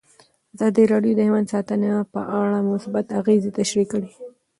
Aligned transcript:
ازادي 0.55 0.83
راډیو 0.91 1.13
د 1.17 1.19
حیوان 1.27 1.45
ساتنه 1.53 1.91
په 2.13 2.21
اړه 2.39 2.67
مثبت 2.71 3.05
اغېزې 3.19 3.51
تشریح 3.59 3.85
کړي. 3.93 4.09